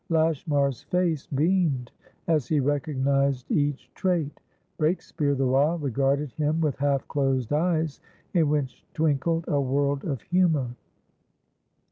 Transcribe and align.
Lashmar's 0.09 0.81
face 0.81 1.27
beamed 1.27 1.91
as 2.27 2.47
he 2.47 2.59
recognised 2.59 3.51
each 3.51 3.91
trait. 3.93 4.39
Breakspeare, 4.79 5.37
the 5.37 5.45
while, 5.45 5.77
regarded 5.77 6.31
him 6.31 6.59
with 6.59 6.75
half 6.79 7.07
closed 7.07 7.53
eyes 7.53 7.99
in 8.33 8.49
which 8.49 8.83
twinkled 8.95 9.45
a 9.47 9.61
world 9.61 10.03
of 10.03 10.23
humour. 10.23 10.71